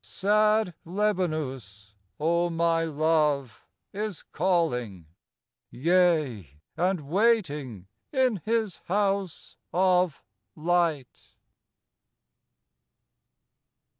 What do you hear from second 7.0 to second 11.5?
waiting in his House of Light.